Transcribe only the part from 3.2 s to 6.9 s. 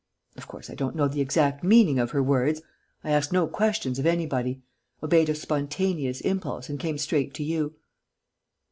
no questions of anybody... obeyed a spontaneous impulse and